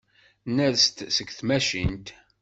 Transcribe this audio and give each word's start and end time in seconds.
Ners-d 0.55 0.97
seg 1.15 1.29
tmacint. 1.31 2.07